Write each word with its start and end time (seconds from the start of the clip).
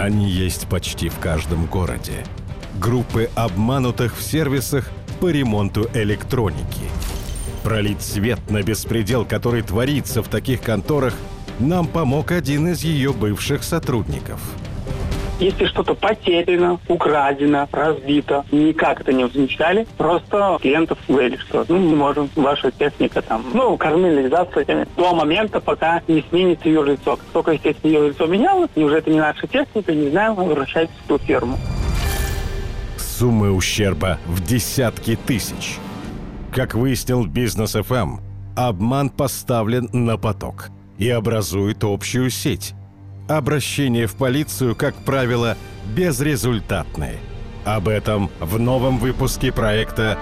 Они 0.00 0.30
есть 0.30 0.66
почти 0.66 1.10
в 1.10 1.18
каждом 1.18 1.66
городе. 1.66 2.24
Группы 2.80 3.28
обманутых 3.34 4.16
в 4.16 4.22
сервисах 4.22 4.88
по 5.20 5.30
ремонту 5.30 5.90
электроники. 5.92 6.88
Пролить 7.62 8.00
свет 8.00 8.38
на 8.48 8.62
беспредел, 8.62 9.26
который 9.26 9.60
творится 9.60 10.22
в 10.22 10.28
таких 10.28 10.62
конторах, 10.62 11.12
нам 11.58 11.86
помог 11.86 12.32
один 12.32 12.68
из 12.68 12.82
ее 12.82 13.12
бывших 13.12 13.62
сотрудников– 13.62 14.40
если 15.40 15.66
что-то 15.66 15.94
потеряно, 15.94 16.78
украдено, 16.88 17.68
разбито, 17.72 18.44
никак 18.52 19.00
это 19.00 19.12
не 19.12 19.28
замечали. 19.28 19.86
Просто 19.96 20.58
клиентов 20.60 20.98
говорили, 21.08 21.36
что 21.36 21.64
ну, 21.68 21.78
не 21.78 21.94
можем, 21.94 22.28
ваша 22.36 22.70
техника 22.70 23.22
там, 23.22 23.44
ну, 23.54 23.76
кормили 23.76 24.28
завтраками 24.28 24.86
до 24.96 25.14
момента, 25.14 25.60
пока 25.60 26.02
не 26.06 26.22
сменится 26.28 26.68
юрлицо. 26.68 27.16
Как 27.16 27.26
только, 27.32 27.52
естественно, 27.52 27.92
юрлицо 27.92 28.26
менялось, 28.26 28.70
и 28.74 28.84
уже 28.84 28.98
это 28.98 29.10
не 29.10 29.18
наша 29.18 29.46
техника, 29.46 29.92
не 29.92 30.10
знаем, 30.10 30.34
возвращайтесь 30.34 30.94
в 31.04 31.08
ту 31.08 31.18
фирму. 31.18 31.58
Суммы 32.96 33.50
ущерба 33.52 34.18
в 34.26 34.44
десятки 34.44 35.16
тысяч. 35.16 35.78
Как 36.54 36.74
выяснил 36.74 37.26
Бизнес 37.26 37.72
ФМ, 37.72 38.18
обман 38.56 39.08
поставлен 39.10 39.88
на 39.92 40.16
поток 40.16 40.68
и 40.98 41.08
образует 41.08 41.84
общую 41.84 42.30
сеть 42.30 42.74
обращения 43.36 44.06
в 44.06 44.14
полицию, 44.14 44.74
как 44.74 44.94
правило, 44.96 45.56
безрезультатны. 45.94 47.18
Об 47.64 47.88
этом 47.88 48.30
в 48.40 48.58
новом 48.58 48.98
выпуске 48.98 49.52
проекта 49.52 50.18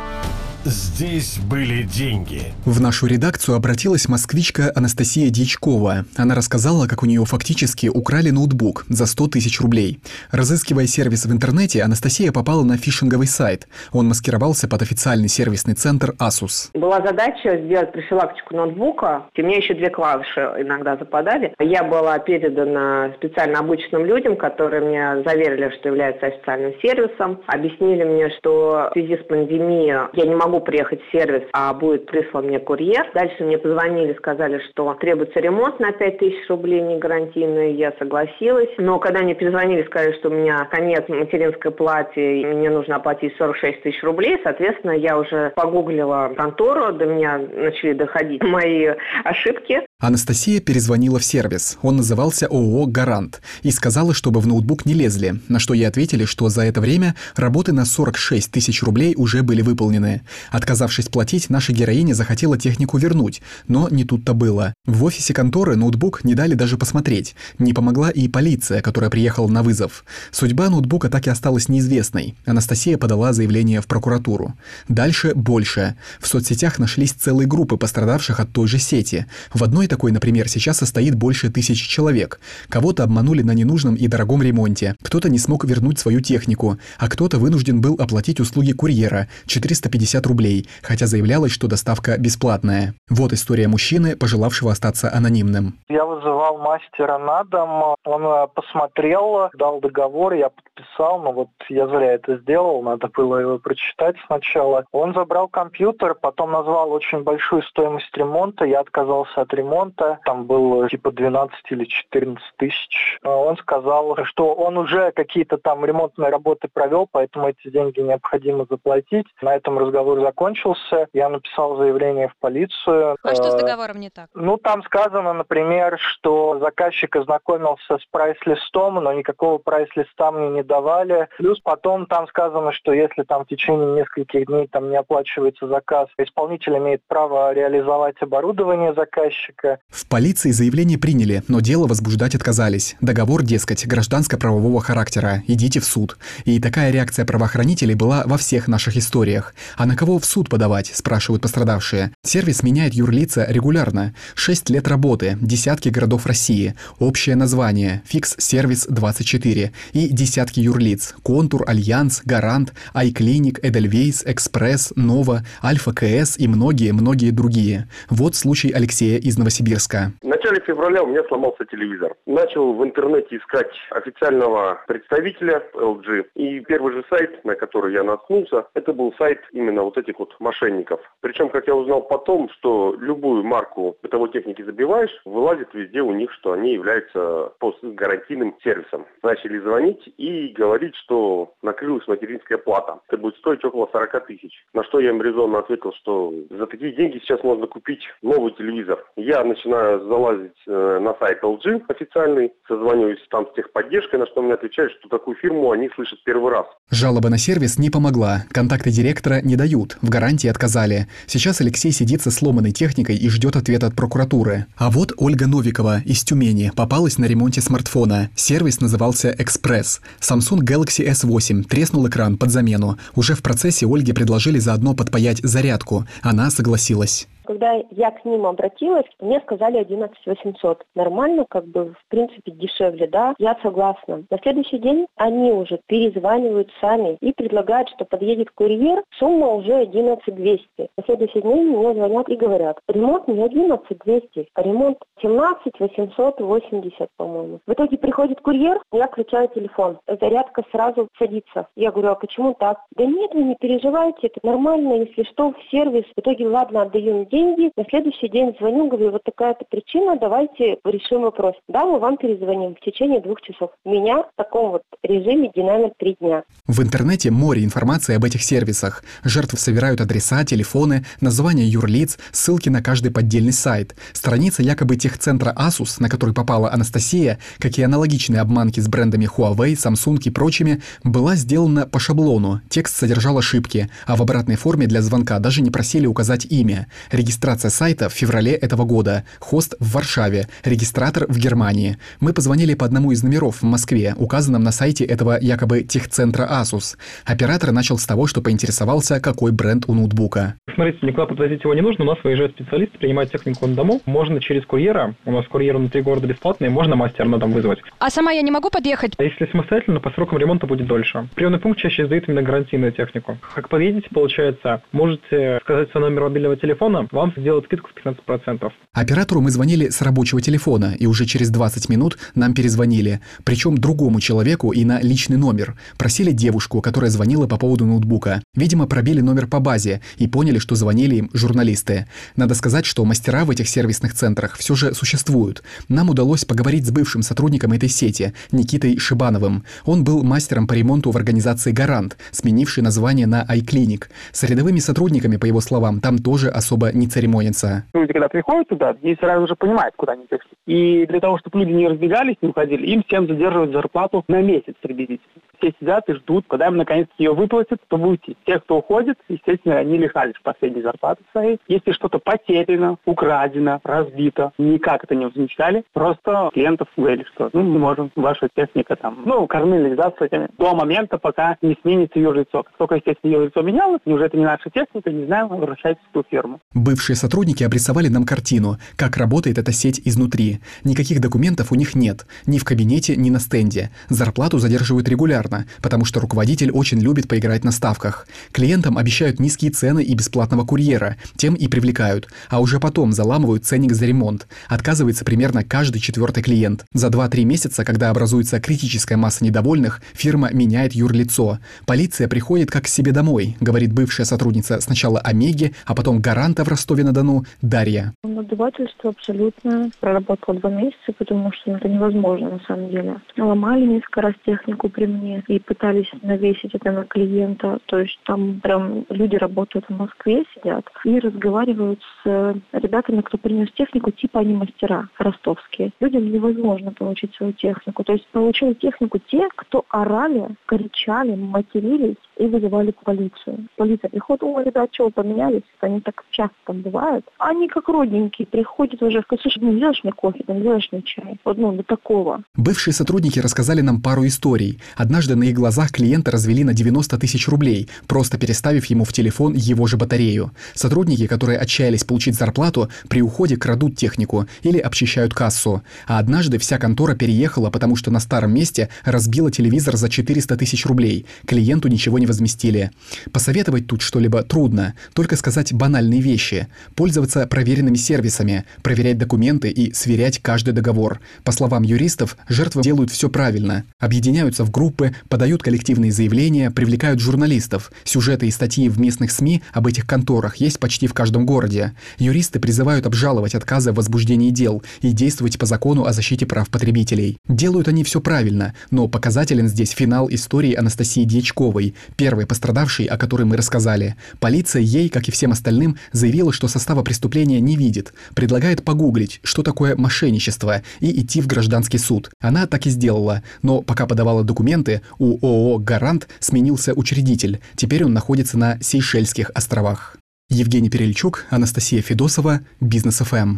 Здесь 0.64 1.38
были 1.38 1.82
деньги. 1.82 2.40
В 2.66 2.80
нашу 2.80 3.06
редакцию 3.06 3.56
обратилась 3.56 4.08
москвичка 4.08 4.72
Анастасия 4.74 5.30
Дьячкова. 5.30 6.04
Она 6.16 6.34
рассказала, 6.34 6.88
как 6.88 7.04
у 7.04 7.06
нее 7.06 7.24
фактически 7.24 7.86
украли 7.86 8.30
ноутбук 8.30 8.84
за 8.88 9.06
100 9.06 9.28
тысяч 9.28 9.60
рублей. 9.60 10.00
Разыскивая 10.32 10.86
сервис 10.86 11.26
в 11.26 11.32
интернете, 11.32 11.82
Анастасия 11.82 12.32
попала 12.32 12.64
на 12.64 12.76
фишинговый 12.76 13.28
сайт. 13.28 13.68
Он 13.92 14.08
маскировался 14.08 14.68
под 14.68 14.82
официальный 14.82 15.28
сервисный 15.28 15.74
центр 15.74 16.14
Asus. 16.18 16.70
Была 16.74 17.00
задача 17.06 17.56
сделать 17.64 17.92
профилактику 17.92 18.56
ноутбука. 18.56 19.26
И 19.36 19.42
мне 19.42 19.58
еще 19.58 19.74
две 19.74 19.90
клавиши 19.90 20.40
иногда 20.58 20.96
западали. 20.96 21.54
Я 21.60 21.84
была 21.84 22.18
передана 22.18 23.12
специально 23.16 23.60
обычным 23.60 24.04
людям, 24.04 24.36
которые 24.36 24.82
мне 24.82 25.22
заверили, 25.24 25.72
что 25.78 25.90
являются 25.90 26.26
официальным 26.26 26.72
сервисом. 26.82 27.40
Объяснили 27.46 28.02
мне, 28.02 28.28
что 28.38 28.90
в 28.90 28.92
связи 28.94 29.16
с 29.22 29.26
пандемией 29.28 30.08
я 30.14 30.26
не 30.26 30.34
могу 30.34 30.47
могу 30.48 30.64
приехать 30.64 31.00
в 31.02 31.10
сервис, 31.12 31.42
а 31.52 31.72
будет 31.74 32.06
прислан 32.06 32.46
мне 32.46 32.58
курьер. 32.58 33.10
Дальше 33.14 33.44
мне 33.44 33.58
позвонили, 33.58 34.14
сказали, 34.14 34.60
что 34.70 34.94
требуется 34.94 35.40
ремонт 35.40 35.78
на 35.78 35.92
5 35.92 36.18
тысяч 36.18 36.48
рублей 36.48 36.80
не 36.80 36.98
гарантийный. 36.98 37.74
Я 37.74 37.92
согласилась. 37.98 38.70
Но 38.78 38.98
когда 38.98 39.20
мне 39.20 39.34
перезвонили, 39.34 39.82
сказали, 39.84 40.12
что 40.14 40.28
у 40.28 40.32
меня 40.32 40.66
конец 40.70 41.06
материнской 41.08 41.70
плате, 41.70 42.40
и 42.40 42.46
мне 42.46 42.70
нужно 42.70 42.96
оплатить 42.96 43.36
46 43.36 43.82
тысяч 43.82 44.02
рублей, 44.02 44.38
соответственно, 44.42 44.92
я 44.92 45.18
уже 45.18 45.52
погуглила 45.54 46.32
контору, 46.36 46.92
до 46.92 47.06
меня 47.06 47.38
начали 47.38 47.92
доходить 47.92 48.42
мои 48.44 48.88
ошибки. 49.24 49.87
Анастасия 50.00 50.60
перезвонила 50.60 51.18
в 51.18 51.24
сервис. 51.24 51.76
Он 51.82 51.96
назывался 51.96 52.46
ООО 52.46 52.86
«Гарант» 52.86 53.42
и 53.64 53.72
сказала, 53.72 54.14
чтобы 54.14 54.38
в 54.38 54.46
ноутбук 54.46 54.86
не 54.86 54.94
лезли, 54.94 55.40
на 55.48 55.58
что 55.58 55.74
ей 55.74 55.88
ответили, 55.88 56.24
что 56.24 56.48
за 56.48 56.62
это 56.62 56.80
время 56.80 57.16
работы 57.34 57.72
на 57.72 57.84
46 57.84 58.48
тысяч 58.48 58.84
рублей 58.84 59.14
уже 59.16 59.42
были 59.42 59.60
выполнены. 59.60 60.22
Отказавшись 60.52 61.08
платить, 61.08 61.50
наша 61.50 61.72
героиня 61.72 62.14
захотела 62.14 62.56
технику 62.56 62.96
вернуть, 62.96 63.42
но 63.66 63.88
не 63.88 64.04
тут-то 64.04 64.34
было. 64.34 64.72
В 64.86 65.02
офисе 65.02 65.34
конторы 65.34 65.74
ноутбук 65.74 66.22
не 66.22 66.36
дали 66.36 66.54
даже 66.54 66.78
посмотреть. 66.78 67.34
Не 67.58 67.72
помогла 67.72 68.10
и 68.10 68.28
полиция, 68.28 68.82
которая 68.82 69.10
приехала 69.10 69.48
на 69.48 69.64
вызов. 69.64 70.04
Судьба 70.30 70.70
ноутбука 70.70 71.10
так 71.10 71.26
и 71.26 71.30
осталась 71.30 71.68
неизвестной. 71.68 72.36
Анастасия 72.46 72.98
подала 72.98 73.32
заявление 73.32 73.80
в 73.80 73.88
прокуратуру. 73.88 74.54
Дальше 74.86 75.34
больше. 75.34 75.96
В 76.20 76.28
соцсетях 76.28 76.78
нашлись 76.78 77.14
целые 77.14 77.48
группы 77.48 77.76
пострадавших 77.76 78.38
от 78.38 78.52
той 78.52 78.68
же 78.68 78.78
сети. 78.78 79.26
В 79.52 79.64
одной 79.64 79.87
такой, 79.88 80.12
например, 80.12 80.48
сейчас 80.48 80.78
состоит 80.78 81.16
больше 81.16 81.50
тысячи 81.50 81.88
человек. 81.88 82.40
Кого-то 82.68 83.02
обманули 83.02 83.42
на 83.42 83.52
ненужном 83.52 83.96
и 83.96 84.06
дорогом 84.06 84.42
ремонте, 84.42 84.94
кто-то 85.02 85.28
не 85.28 85.38
смог 85.38 85.64
вернуть 85.64 85.98
свою 85.98 86.20
технику, 86.20 86.78
а 86.98 87.08
кто-то 87.08 87.38
вынужден 87.38 87.80
был 87.80 87.96
оплатить 87.98 88.40
услуги 88.40 88.72
курьера– 88.72 89.28
450 89.46 90.26
рублей, 90.26 90.68
хотя 90.82 91.06
заявлялось, 91.06 91.52
что 91.52 91.68
доставка 91.68 92.18
бесплатная. 92.18 92.94
Вот 93.10 93.32
история 93.32 93.68
мужчины, 93.68 94.16
пожелавшего 94.16 94.72
остаться 94.72 95.10
анонимным. 95.12 95.74
Я 95.88 96.04
вызывал 96.04 96.58
мастера 96.58 97.18
на 97.18 97.44
дом, 97.44 97.96
он 98.04 98.22
э, 98.24 98.46
посмотрел, 98.54 99.50
дал 99.54 99.80
договор, 99.80 100.34
я 100.34 100.50
подписал, 100.50 101.22
но 101.22 101.32
вот 101.32 101.48
я 101.68 101.86
зря 101.88 102.14
это 102.14 102.36
сделал, 102.38 102.82
надо 102.82 103.08
было 103.08 103.38
его 103.38 103.58
прочитать 103.58 104.16
сначала. 104.26 104.84
Он 104.92 105.14
забрал 105.14 105.48
компьютер, 105.48 106.14
потом 106.14 106.52
назвал 106.52 106.92
очень 106.92 107.22
большую 107.22 107.62
стоимость 107.62 108.14
ремонта, 108.14 108.64
я 108.64 108.80
отказался 108.80 109.40
от 109.40 109.52
ремонта, 109.54 109.77
ремонта. 109.78 110.18
Там 110.24 110.46
было 110.46 110.88
типа 110.88 111.12
12 111.12 111.56
или 111.70 111.84
14 111.84 112.42
тысяч. 112.56 113.18
А 113.22 113.36
он 113.36 113.56
сказал, 113.56 114.16
что 114.24 114.54
он 114.54 114.76
уже 114.78 115.12
какие-то 115.12 115.58
там 115.58 115.84
ремонтные 115.84 116.30
работы 116.30 116.68
провел, 116.72 117.08
поэтому 117.10 117.48
эти 117.48 117.70
деньги 117.70 118.00
необходимо 118.00 118.66
заплатить. 118.68 119.26
На 119.40 119.54
этом 119.54 119.78
разговор 119.78 120.20
закончился. 120.20 121.06
Я 121.12 121.28
написал 121.28 121.76
заявление 121.76 122.28
в 122.28 122.36
полицию. 122.40 123.16
А 123.22 123.34
что 123.34 123.50
с 123.50 123.54
э, 123.54 123.58
договором 123.58 124.00
не 124.00 124.10
так? 124.10 124.28
Ну, 124.34 124.56
там 124.56 124.82
сказано, 124.84 125.32
например, 125.32 125.98
что 125.98 126.58
заказчик 126.58 127.14
ознакомился 127.16 127.98
с 127.98 128.06
прайс-листом, 128.10 128.94
но 128.94 129.12
никакого 129.12 129.58
прайс-листа 129.58 130.32
мне 130.32 130.48
не 130.50 130.62
давали. 130.62 131.28
Плюс 131.36 131.60
потом 131.60 132.06
там 132.06 132.26
сказано, 132.28 132.72
что 132.72 132.92
если 132.92 133.22
там 133.22 133.44
в 133.44 133.48
течение 133.48 134.00
нескольких 134.00 134.46
дней 134.46 134.66
там 134.68 134.90
не 134.90 134.96
оплачивается 134.96 135.66
заказ, 135.66 136.08
исполнитель 136.18 136.76
имеет 136.78 137.02
право 137.06 137.52
реализовать 137.52 138.16
оборудование 138.20 138.92
заказчика, 138.94 139.67
человека. 139.68 139.82
В 139.90 140.06
полиции 140.06 140.50
заявление 140.50 140.98
приняли, 140.98 141.42
но 141.48 141.60
дело 141.60 141.86
возбуждать 141.86 142.34
отказались. 142.34 142.96
Договор, 143.00 143.42
дескать, 143.42 143.86
гражданско-правового 143.86 144.80
характера. 144.80 145.42
Идите 145.46 145.80
в 145.80 145.84
суд. 145.84 146.18
И 146.44 146.60
такая 146.60 146.90
реакция 146.90 147.24
правоохранителей 147.24 147.94
была 147.94 148.22
во 148.26 148.38
всех 148.38 148.68
наших 148.68 148.96
историях. 148.96 149.54
А 149.76 149.86
на 149.86 149.96
кого 149.96 150.18
в 150.18 150.24
суд 150.24 150.48
подавать, 150.48 150.92
спрашивают 150.94 151.42
пострадавшие. 151.42 152.12
Сервис 152.24 152.62
меняет 152.62 152.94
юрлица 152.94 153.46
регулярно. 153.48 154.14
Шесть 154.34 154.70
лет 154.70 154.88
работы, 154.88 155.36
десятки 155.40 155.88
городов 155.88 156.26
России, 156.26 156.74
общее 156.98 157.36
название, 157.36 158.02
Fix-сервис 158.06 158.86
24 158.88 159.72
и 159.92 160.08
десятки 160.08 160.60
юрлиц, 160.60 161.14
контур, 161.22 161.64
альянс, 161.66 162.22
гарант, 162.24 162.72
iClinic, 162.92 163.64
эдельвейс, 163.64 164.22
экспресс, 164.24 164.92
нова, 164.96 165.44
альфа 165.62 165.92
КС 165.92 166.38
и 166.38 166.46
многие-многие 166.48 167.30
другие. 167.30 167.88
Вот 168.10 168.36
случай 168.36 168.70
Алексея 168.70 169.18
из 169.18 169.38
Новосибирска 169.38 169.57
Новосибирска. 169.58 170.12
В 170.22 170.26
начале 170.26 170.60
февраля 170.60 171.02
у 171.02 171.06
меня 171.06 171.22
сломался 171.24 171.64
телевизор. 171.64 172.14
Начал 172.26 172.72
в 172.72 172.84
интернете 172.84 173.36
искать 173.36 173.72
официального 173.90 174.80
представителя 174.86 175.62
LG. 175.74 176.26
И 176.34 176.60
первый 176.60 176.92
же 176.94 177.04
сайт, 177.10 177.44
на 177.44 177.54
который 177.54 177.92
я 177.92 178.02
наткнулся, 178.02 178.66
это 178.74 178.92
был 178.92 179.12
сайт 179.18 179.40
именно 179.52 179.82
вот 179.82 179.98
этих 179.98 180.18
вот 180.18 180.34
мошенников. 180.38 181.00
Причем, 181.20 181.48
как 181.48 181.66
я 181.66 181.74
узнал 181.74 182.02
потом, 182.02 182.48
что 182.50 182.94
любую 182.98 183.44
марку 183.44 183.96
бытовой 184.02 184.30
техники 184.30 184.62
забиваешь, 184.62 185.10
вылазит 185.24 185.68
везде 185.74 186.02
у 186.02 186.12
них, 186.12 186.32
что 186.32 186.52
они 186.52 186.72
являются 186.72 187.52
постгарантийным 187.58 188.54
сервисом. 188.62 189.06
Начали 189.22 189.58
звонить 189.58 190.12
и 190.16 190.48
говорить, 190.48 190.94
что 190.96 191.52
накрылась 191.62 192.06
материнская 192.06 192.58
плата. 192.58 193.00
Это 193.08 193.18
будет 193.18 193.36
стоить 193.36 193.64
около 193.64 193.88
40 193.90 194.26
тысяч. 194.26 194.52
На 194.72 194.84
что 194.84 195.00
я 195.00 195.10
им 195.10 195.22
резонно 195.22 195.58
ответил, 195.58 195.92
что 195.94 196.32
за 196.50 196.66
такие 196.66 196.92
деньги 196.92 197.18
сейчас 197.18 197.42
можно 197.42 197.66
купить 197.66 198.04
новый 198.22 198.52
телевизор. 198.52 199.04
Я 199.16 199.44
начинаю 199.48 200.06
залазить 200.08 200.56
э, 200.66 200.98
на 201.00 201.14
сайт 201.18 201.42
LG 201.42 201.82
официальный, 201.88 202.52
созваниваюсь 202.66 203.18
там 203.30 203.46
с 203.46 203.54
техподдержкой, 203.54 204.20
на 204.20 204.26
что 204.26 204.42
мне 204.42 204.54
отвечают, 204.54 204.92
что 204.98 205.08
такую 205.08 205.36
фирму 205.36 205.70
они 205.72 205.90
слышат 205.94 206.22
первый 206.24 206.52
раз. 206.52 206.66
Жалоба 206.90 207.28
на 207.28 207.38
сервис 207.38 207.78
не 207.78 207.90
помогла. 207.90 208.44
Контакты 208.50 208.90
директора 208.90 209.40
не 209.42 209.56
дают, 209.56 209.96
в 210.02 210.10
гарантии 210.10 210.48
отказали. 210.48 211.08
Сейчас 211.26 211.60
Алексей 211.60 211.92
сидит 211.92 212.22
со 212.22 212.30
сломанной 212.30 212.72
техникой 212.72 213.16
и 213.16 213.28
ждет 213.28 213.56
ответа 213.56 213.86
от 213.86 213.96
прокуратуры. 213.96 214.66
А 214.76 214.90
вот 214.90 215.12
Ольга 215.16 215.46
Новикова 215.46 216.00
из 216.04 216.22
Тюмени 216.24 216.70
попалась 216.76 217.18
на 217.18 217.26
ремонте 217.26 217.60
смартфона. 217.60 218.30
Сервис 218.34 218.80
назывался 218.80 219.34
«Экспресс». 219.38 220.00
Samsung 220.20 220.60
Galaxy 220.60 221.06
S8 221.08 221.64
треснул 221.64 222.06
экран 222.08 222.36
под 222.36 222.50
замену. 222.50 222.98
Уже 223.16 223.34
в 223.34 223.42
процессе 223.42 223.86
Ольге 223.86 224.14
предложили 224.14 224.58
заодно 224.58 224.94
подпаять 224.94 225.38
зарядку. 225.38 226.04
Она 226.22 226.50
согласилась. 226.50 227.28
Когда 227.48 227.80
я 227.92 228.10
к 228.10 228.26
ним 228.26 228.44
обратилась, 228.44 229.06
мне 229.20 229.40
сказали 229.40 229.78
11 229.78 230.14
800. 230.26 230.84
Нормально, 230.94 231.46
как 231.48 231.64
бы, 231.64 231.94
в 231.94 232.08
принципе, 232.10 232.52
дешевле, 232.52 233.06
да? 233.06 233.34
Я 233.38 233.56
согласна. 233.62 234.22
На 234.28 234.38
следующий 234.42 234.76
день 234.76 235.06
они 235.16 235.50
уже 235.52 235.80
перезванивают 235.86 236.70
сами 236.78 237.16
и 237.22 237.32
предлагают, 237.32 237.88
что 237.88 238.04
подъедет 238.04 238.50
курьер, 238.50 239.02
сумма 239.18 239.54
уже 239.54 239.72
11 239.72 240.22
200. 240.26 240.66
На 240.76 241.04
следующий 241.06 241.40
день 241.40 241.74
мне 241.74 241.94
звонят 241.94 242.28
и 242.28 242.36
говорят, 242.36 242.80
ремонт 242.86 243.26
не 243.28 243.42
11 243.42 243.98
200, 243.98 244.48
а 244.52 244.62
ремонт 244.62 244.98
17 245.22 245.72
880, 245.80 247.08
по-моему. 247.16 247.60
В 247.66 247.72
итоге 247.72 247.96
приходит 247.96 248.42
курьер, 248.42 248.78
я 248.92 249.06
включаю 249.06 249.48
телефон. 249.48 249.98
Зарядка 250.06 250.64
сразу 250.70 251.08
садится. 251.18 251.68
Я 251.76 251.92
говорю, 251.92 252.10
а 252.10 252.14
почему 252.16 252.52
так? 252.52 252.82
Да 252.94 253.06
нет, 253.06 253.32
вы 253.32 253.44
не 253.44 253.56
переживайте, 253.58 254.26
это 254.26 254.40
нормально, 254.42 255.04
если 255.04 255.22
что, 255.22 255.52
в 255.52 255.70
сервис. 255.70 256.04
В 256.14 256.20
итоге, 256.20 256.46
ладно, 256.46 256.82
отдаю 256.82 257.22
им 257.22 257.24
деньги. 257.38 257.70
На 257.76 257.84
следующий 257.88 258.28
день 258.28 258.54
звоню, 258.58 258.88
говорю, 258.88 259.12
вот 259.12 259.22
такая-то 259.24 259.64
причина, 259.70 260.16
давайте 260.20 260.78
решим 260.84 261.22
вопрос. 261.22 261.54
Да, 261.68 261.84
мы 261.84 261.98
вам 261.98 262.16
перезвоним 262.16 262.74
в 262.74 262.80
течение 262.80 263.20
двух 263.20 263.40
часов. 263.42 263.70
Меня 263.84 264.22
в 264.22 264.30
таком 264.36 264.72
вот 264.72 264.82
режиме 265.02 265.50
динамит 265.54 265.92
три 265.98 266.16
дня. 266.20 266.42
В 266.66 266.82
интернете 266.82 267.30
море 267.30 267.64
информации 267.64 268.16
об 268.16 268.24
этих 268.24 268.42
сервисах. 268.42 269.04
Жертв 269.24 269.58
собирают 269.58 270.00
адреса, 270.00 270.44
телефоны, 270.44 271.04
названия 271.20 271.64
юрлиц, 271.64 272.18
ссылки 272.32 272.68
на 272.68 272.82
каждый 272.82 273.12
поддельный 273.12 273.52
сайт. 273.52 273.94
Страница 274.12 274.62
якобы 274.62 274.96
техцентра 274.96 275.54
Asus, 275.56 275.96
на 276.00 276.08
который 276.08 276.34
попала 276.34 276.72
Анастасия, 276.72 277.38
как 277.58 277.78
и 277.78 277.82
аналогичные 277.82 278.40
обманки 278.40 278.80
с 278.80 278.88
брендами 278.88 279.26
Huawei, 279.26 279.74
Samsung 279.74 280.18
и 280.24 280.30
прочими, 280.30 280.82
была 281.04 281.36
сделана 281.36 281.86
по 281.86 281.98
шаблону. 281.98 282.60
Текст 282.68 282.96
содержал 282.96 283.38
ошибки, 283.38 283.88
а 284.06 284.16
в 284.16 284.22
обратной 284.22 284.56
форме 284.56 284.86
для 284.86 285.02
звонка 285.02 285.38
даже 285.38 285.62
не 285.62 285.70
просили 285.70 286.06
указать 286.06 286.46
имя. 286.46 286.88
Регистрация 287.28 287.70
сайта 287.70 288.08
в 288.08 288.14
феврале 288.14 288.52
этого 288.52 288.86
года. 288.86 289.22
Хост 289.38 289.74
в 289.80 289.92
Варшаве, 289.92 290.46
регистратор 290.64 291.26
в 291.28 291.36
Германии. 291.38 291.98
Мы 292.20 292.32
позвонили 292.32 292.72
по 292.72 292.86
одному 292.86 293.12
из 293.12 293.22
номеров 293.22 293.56
в 293.56 293.64
Москве, 293.64 294.14
указанном 294.16 294.62
на 294.62 294.72
сайте 294.72 295.04
этого 295.04 295.36
якобы 295.38 295.82
техцентра 295.82 296.48
Asus. 296.50 296.96
Оператор 297.26 297.72
начал 297.72 297.98
с 297.98 298.06
того, 298.06 298.26
что 298.26 298.40
поинтересовался, 298.40 299.20
какой 299.20 299.52
бренд 299.52 299.84
у 299.88 299.94
ноутбука. 299.94 300.54
Смотрите, 300.74 301.00
никуда 301.02 301.26
подвозить 301.26 301.64
его 301.64 301.74
не 301.74 301.82
нужно, 301.82 302.04
у 302.04 302.06
нас 302.06 302.18
выезжает 302.24 302.52
специалист, 302.52 302.92
принимает 302.92 303.30
технику 303.30 303.66
на 303.66 303.74
дому. 303.74 304.00
Можно 304.06 304.40
через 304.40 304.64
курьера, 304.64 305.14
у 305.26 305.32
нас 305.32 305.44
курьер 305.48 305.76
внутри 305.76 306.00
города 306.00 306.26
бесплатный, 306.26 306.70
можно 306.70 306.96
мастера 306.96 307.28
на 307.28 307.36
дом 307.36 307.52
вызвать. 307.52 307.80
А 307.98 308.08
сама 308.08 308.32
я 308.32 308.40
не 308.40 308.50
могу 308.50 308.70
подъехать? 308.70 309.12
А 309.18 309.22
если 309.22 309.44
самостоятельно, 309.50 310.00
по 310.00 310.10
срокам 310.12 310.38
ремонта 310.38 310.66
будет 310.66 310.86
дольше. 310.86 311.28
Приемный 311.34 311.58
пункт 311.58 311.78
чаще 311.78 312.06
сдает 312.06 312.26
именно 312.26 312.42
гарантийную 312.42 312.92
технику. 312.92 313.36
Как 313.54 313.68
подъедете, 313.68 314.08
получается, 314.14 314.82
можете 314.92 315.58
сказать 315.64 315.90
свой 315.90 316.04
номер 316.04 316.22
мобильного 316.22 316.56
телефона, 316.56 317.06
вам 317.18 317.32
сделают 317.36 317.64
скидку 317.64 317.88
в 317.88 318.06
15%. 318.06 318.70
Оператору 318.92 319.40
мы 319.40 319.50
звонили 319.50 319.88
с 319.88 320.00
рабочего 320.02 320.40
телефона, 320.40 320.94
и 320.96 321.06
уже 321.06 321.26
через 321.26 321.50
20 321.50 321.88
минут 321.88 322.16
нам 322.36 322.54
перезвонили. 322.54 323.20
Причем 323.44 323.76
другому 323.76 324.20
человеку 324.20 324.70
и 324.70 324.84
на 324.84 325.00
личный 325.00 325.36
номер. 325.36 325.76
Просили 325.98 326.30
девушку, 326.30 326.80
которая 326.80 327.10
звонила 327.10 327.48
по 327.48 327.56
поводу 327.56 327.86
ноутбука. 327.86 328.42
Видимо, 328.54 328.86
пробили 328.86 329.20
номер 329.20 329.48
по 329.48 329.58
базе 329.58 330.00
и 330.16 330.28
поняли, 330.28 330.58
что 330.58 330.76
звонили 330.76 331.16
им 331.16 331.30
журналисты. 331.32 332.06
Надо 332.36 332.54
сказать, 332.54 332.86
что 332.86 333.04
мастера 333.04 333.44
в 333.44 333.50
этих 333.50 333.68
сервисных 333.68 334.14
центрах 334.14 334.56
все 334.56 334.76
же 334.76 334.94
существуют. 334.94 335.64
Нам 335.88 336.10
удалось 336.10 336.44
поговорить 336.44 336.86
с 336.86 336.92
бывшим 336.92 337.22
сотрудником 337.22 337.72
этой 337.72 337.88
сети, 337.88 338.32
Никитой 338.52 338.96
Шибановым. 338.98 339.64
Он 339.84 340.04
был 340.04 340.22
мастером 340.22 340.68
по 340.68 340.74
ремонту 340.74 341.10
в 341.10 341.16
организации 341.16 341.72
«Гарант», 341.72 342.16
сменивший 342.30 342.84
название 342.84 343.26
на 343.26 343.44
iClinic. 343.44 344.04
С 344.30 344.44
рядовыми 344.44 344.78
сотрудниками, 344.78 345.36
по 345.36 345.46
его 345.46 345.60
словам, 345.60 346.00
там 346.00 346.18
тоже 346.18 346.48
особо 346.48 346.92
не 346.92 347.07
церемонятся. 347.08 347.84
Люди, 347.94 348.12
когда 348.12 348.28
приходят 348.28 348.68
туда, 348.68 348.96
они 349.02 349.14
сразу 349.16 349.46
же 349.46 349.56
понимают, 349.56 349.94
куда 349.96 350.12
они 350.12 350.26
пришли. 350.26 350.50
И 350.66 351.06
для 351.06 351.20
того, 351.20 351.38
чтобы 351.38 351.60
люди 351.60 351.72
не 351.72 351.88
разбегались, 351.88 352.36
не 352.40 352.48
уходили, 352.48 352.86
им 352.86 353.02
всем 353.02 353.26
задерживают 353.26 353.72
зарплату 353.72 354.24
на 354.28 354.40
месяц 354.42 354.74
приблизительно. 354.80 355.42
Все 355.58 355.72
сидят 355.80 356.08
и 356.08 356.14
ждут, 356.14 356.46
когда 356.48 356.68
им 356.68 356.76
наконец 356.76 357.08
ее 357.18 357.32
выплатят, 357.32 357.80
чтобы 357.86 358.08
уйти. 358.08 358.36
Те, 358.46 358.60
кто 358.60 358.78
уходит, 358.78 359.18
естественно, 359.28 359.78
они 359.78 359.98
лишались 359.98 360.34
последней 360.42 360.82
зарплаты 360.82 361.22
своей. 361.32 361.58
Если 361.68 361.92
что-то 361.92 362.18
потеряно, 362.18 362.96
украдено, 363.04 363.80
разбито, 363.84 364.52
никак 364.58 365.04
это 365.04 365.14
не 365.14 365.26
возмещали. 365.26 365.84
Просто 365.92 366.50
клиентов 366.52 366.88
говорили, 366.96 367.24
что 367.34 367.50
ну, 367.52 367.62
мы 367.62 367.78
можем, 367.78 368.10
ваша 368.16 368.48
техника 368.54 368.96
там, 368.96 369.22
ну, 369.24 369.46
кормили 369.46 369.88
этими 370.22 370.48
до 370.58 370.74
момента, 370.74 371.18
пока 371.18 371.56
не 371.62 371.76
сменится 371.82 372.18
юрлицо. 372.18 372.62
Как 372.62 372.76
только, 372.76 372.96
естественно, 372.96 373.32
юрлицо 373.32 373.62
менялось, 373.62 374.00
уже 374.04 374.24
это 374.24 374.36
не 374.36 374.44
наша 374.44 374.70
техника, 374.70 375.10
не 375.10 375.26
знаем, 375.26 375.48
возвращайтесь 375.48 376.02
в 376.10 376.12
ту 376.12 376.24
фирму. 376.30 376.60
Бывшие 376.74 377.16
сотрудники 377.16 377.64
обрисовали 377.64 378.08
нам 378.08 378.24
картину, 378.24 378.76
как 378.96 379.16
работает 379.16 379.58
эта 379.58 379.72
сеть 379.72 380.00
изнутри. 380.04 380.60
Никаких 380.84 381.20
документов 381.20 381.72
у 381.72 381.74
них 381.74 381.94
нет, 381.94 382.26
ни 382.46 382.58
в 382.58 382.64
кабинете, 382.64 383.16
ни 383.16 383.30
на 383.30 383.40
стенде. 383.40 383.90
Зарплату 384.08 384.58
задерживают 384.58 385.08
регулярно, 385.08 385.47
потому 385.82 386.04
что 386.04 386.20
руководитель 386.20 386.70
очень 386.70 387.00
любит 387.00 387.28
поиграть 387.28 387.64
на 387.64 387.72
ставках. 387.72 388.26
Клиентам 388.52 388.98
обещают 388.98 389.40
низкие 389.40 389.70
цены 389.70 390.02
и 390.02 390.14
бесплатного 390.14 390.64
курьера, 390.64 391.16
тем 391.36 391.54
и 391.54 391.68
привлекают, 391.68 392.28
а 392.48 392.60
уже 392.60 392.80
потом 392.80 393.12
заламывают 393.12 393.64
ценник 393.64 393.92
за 393.92 394.06
ремонт. 394.06 394.46
Отказывается 394.68 395.24
примерно 395.24 395.64
каждый 395.64 396.00
четвертый 396.00 396.42
клиент. 396.42 396.84
За 396.92 397.08
2-3 397.08 397.44
месяца, 397.44 397.84
когда 397.84 398.10
образуется 398.10 398.60
критическая 398.60 399.16
масса 399.16 399.44
недовольных, 399.44 400.00
фирма 400.14 400.50
меняет 400.52 400.92
юрлицо. 400.92 401.58
Полиция 401.86 402.28
приходит 402.28 402.70
как 402.70 402.84
к 402.84 402.88
себе 402.88 403.12
домой, 403.12 403.56
говорит 403.60 403.92
бывшая 403.92 404.24
сотрудница 404.24 404.80
сначала 404.80 405.20
Омеги, 405.20 405.74
а 405.86 405.94
потом 405.94 406.20
гаранта 406.20 406.64
в 406.64 406.68
Ростове-на-Дону 406.68 407.44
Дарья. 407.62 408.12
Надувательство 408.22 409.10
абсолютно. 409.10 409.90
Проработала 410.00 410.58
два 410.58 410.70
месяца, 410.70 411.12
потому 411.16 411.52
что 411.52 411.72
это 411.72 411.88
невозможно 411.88 412.50
на 412.50 412.60
самом 412.66 412.90
деле. 412.90 413.16
Ломали 413.36 413.86
несколько 413.86 414.22
раз 414.22 414.34
технику 414.44 414.88
при 414.88 415.06
мне 415.06 415.37
и 415.46 415.58
пытались 415.58 416.10
навесить 416.22 416.74
это 416.74 416.92
на 416.92 417.04
клиента. 417.04 417.78
То 417.86 418.00
есть 418.00 418.18
там 418.24 418.60
прям 418.60 419.04
люди 419.08 419.36
работают 419.36 419.86
в 419.88 419.96
Москве, 419.96 420.44
сидят 420.54 420.84
и 421.04 421.18
разговаривают 421.18 422.00
с 422.22 422.54
ребятами, 422.72 423.20
кто 423.20 423.38
принес 423.38 423.70
технику, 423.72 424.10
типа 424.10 424.40
они 424.40 424.54
мастера 424.54 425.08
ростовские. 425.18 425.92
Людям 426.00 426.30
невозможно 426.30 426.92
получить 426.92 427.34
свою 427.34 427.52
технику. 427.52 428.04
То 428.04 428.14
есть 428.14 428.26
получили 428.28 428.74
технику 428.74 429.18
те, 429.18 429.48
кто 429.56 429.84
орали, 429.88 430.48
кричали, 430.66 431.34
матерились 431.34 432.16
и 432.38 432.46
вызывали 432.46 432.94
полицию. 433.04 433.68
Полиция 433.76 434.08
приходит, 434.08 434.42
о, 434.42 434.60
ребят, 434.62 434.90
чего 434.92 435.10
поменялись? 435.10 435.62
Они 435.80 436.00
так 436.00 436.24
часто 436.30 436.54
там 436.66 436.82
бывают. 436.82 437.24
Они 437.38 437.68
как 437.68 437.88
родненькие 437.88 438.46
приходят 438.46 439.02
уже, 439.02 439.22
слушай, 439.28 439.58
ну 439.60 439.76
сделаешь 439.76 440.00
мне 440.04 440.12
кофе, 440.12 440.44
там 440.46 440.60
сделаешь 440.60 440.88
мне 440.92 441.02
чай. 441.02 441.38
Вот, 441.44 441.58
ну, 441.58 441.72
до 441.72 441.82
такого. 441.82 442.42
Бывшие 442.56 442.94
сотрудники 442.94 443.40
рассказали 443.40 443.80
нам 443.80 444.00
пару 444.00 444.26
историй. 444.26 444.80
Однажды 444.96 445.34
на 445.34 445.44
их 445.44 445.54
глазах 445.54 445.90
клиента 445.90 446.30
развели 446.30 446.64
на 446.64 446.74
90 446.74 447.18
тысяч 447.18 447.48
рублей, 447.48 447.88
просто 448.06 448.38
переставив 448.38 448.86
ему 448.86 449.04
в 449.04 449.12
телефон 449.12 449.54
его 449.54 449.86
же 449.86 449.96
батарею. 449.96 450.52
Сотрудники, 450.74 451.26
которые 451.26 451.58
отчаялись 451.58 452.04
получить 452.04 452.36
зарплату, 452.36 452.88
при 453.08 453.20
уходе 453.20 453.56
крадут 453.56 453.96
технику 453.96 454.46
или 454.62 454.78
обчищают 454.78 455.34
кассу. 455.34 455.82
А 456.06 456.18
однажды 456.18 456.58
вся 456.58 456.78
контора 456.78 457.14
переехала, 457.14 457.70
потому 457.70 457.96
что 457.96 458.10
на 458.10 458.20
старом 458.20 458.52
месте 458.52 458.88
разбила 459.04 459.50
телевизор 459.50 459.96
за 459.96 460.08
400 460.08 460.56
тысяч 460.56 460.86
рублей. 460.86 461.26
Клиенту 461.46 461.88
ничего 461.88 462.18
не 462.18 462.27
возместили. 462.28 462.92
Посоветовать 463.32 463.86
тут 463.86 464.02
что-либо 464.02 464.42
трудно, 464.42 464.94
только 465.14 465.36
сказать 465.36 465.72
банальные 465.72 466.20
вещи. 466.20 466.68
Пользоваться 466.94 467.46
проверенными 467.46 467.96
сервисами, 467.96 468.64
проверять 468.82 469.18
документы 469.18 469.70
и 469.70 469.92
сверять 469.92 470.38
каждый 470.40 470.72
договор. 470.72 471.20
По 471.42 471.52
словам 471.52 471.82
юристов, 471.82 472.36
жертвы 472.48 472.82
делают 472.82 473.10
все 473.10 473.28
правильно. 473.28 473.84
Объединяются 473.98 474.64
в 474.64 474.70
группы, 474.70 475.14
подают 475.28 475.62
коллективные 475.62 476.12
заявления, 476.12 476.70
привлекают 476.70 477.20
журналистов. 477.20 477.90
Сюжеты 478.04 478.46
и 478.46 478.50
статьи 478.50 478.88
в 478.88 479.00
местных 479.00 479.32
СМИ 479.32 479.62
об 479.72 479.86
этих 479.86 480.06
конторах 480.06 480.56
есть 480.56 480.78
почти 480.78 481.06
в 481.06 481.14
каждом 481.14 481.46
городе. 481.46 481.94
Юристы 482.18 482.60
призывают 482.60 483.06
обжаловать 483.06 483.54
отказы 483.54 483.92
в 483.92 483.96
возбуждении 483.96 484.50
дел 484.50 484.82
и 485.00 485.12
действовать 485.12 485.58
по 485.58 485.66
закону 485.66 486.04
о 486.04 486.12
защите 486.12 486.46
прав 486.46 486.68
потребителей. 486.68 487.38
Делают 487.48 487.88
они 487.88 488.04
все 488.04 488.20
правильно, 488.20 488.74
но 488.90 489.08
показателен 489.08 489.68
здесь 489.68 489.90
финал 489.90 490.28
истории 490.30 490.74
Анастасии 490.74 491.24
Дьячковой, 491.24 491.94
первой 492.18 492.46
пострадавшей, 492.46 493.06
о 493.06 493.16
которой 493.16 493.44
мы 493.44 493.56
рассказали. 493.56 494.16
Полиция 494.40 494.82
ей, 494.82 495.08
как 495.08 495.28
и 495.28 495.30
всем 495.30 495.52
остальным, 495.52 495.96
заявила, 496.12 496.52
что 496.52 496.68
состава 496.68 497.02
преступления 497.02 497.60
не 497.60 497.76
видит, 497.76 498.12
предлагает 498.34 498.84
погуглить, 498.84 499.40
что 499.44 499.62
такое 499.62 499.96
мошенничество, 499.96 500.82
и 500.98 501.22
идти 501.22 501.40
в 501.40 501.46
гражданский 501.46 501.98
суд. 501.98 502.30
Она 502.40 502.66
так 502.66 502.86
и 502.86 502.90
сделала, 502.90 503.42
но 503.62 503.82
пока 503.82 504.06
подавала 504.06 504.42
документы, 504.44 505.00
у 505.18 505.38
ООО 505.46 505.78
«Гарант» 505.78 506.28
сменился 506.40 506.92
учредитель. 506.92 507.60
Теперь 507.76 508.04
он 508.04 508.12
находится 508.12 508.58
на 508.58 508.78
Сейшельских 508.82 509.50
островах. 509.54 510.16
Евгений 510.50 510.90
Перельчук, 510.90 511.44
Анастасия 511.50 512.02
Федосова, 512.02 512.60
Бизнес 512.80 513.18
ФМ. 513.18 513.56